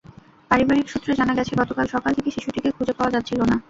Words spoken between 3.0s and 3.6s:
যাচ্ছিল না।